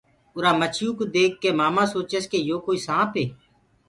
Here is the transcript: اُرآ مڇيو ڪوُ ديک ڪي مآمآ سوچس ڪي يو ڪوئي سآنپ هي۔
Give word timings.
اُرآ 0.35 0.51
مڇيو 0.59 0.89
ڪوُ 0.97 1.03
ديک 1.13 1.31
ڪي 1.41 1.49
مآمآ 1.59 1.83
سوچس 1.93 2.23
ڪي 2.31 2.39
يو 2.49 2.57
ڪوئي 2.65 2.79
سآنپ 2.87 3.11
هي۔ 3.19 3.25